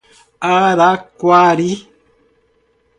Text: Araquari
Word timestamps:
Araquari 0.51 1.69